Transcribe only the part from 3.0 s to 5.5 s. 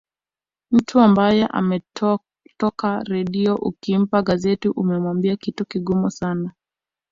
redio ukimpa gazeti umemwambia